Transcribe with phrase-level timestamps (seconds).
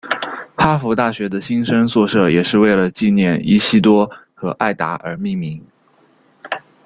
[0.57, 5.63] 哈佛大学的新生宿舍也是为了纪念伊西多和艾达而命名。